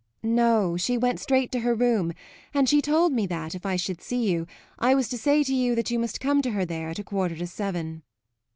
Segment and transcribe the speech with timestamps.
[0.23, 2.11] "No, she went straight to her room,
[2.55, 4.47] and she told me that, if I should see you,
[4.79, 7.03] I was to say to you that you must come to her there at a
[7.03, 8.01] quarter to seven."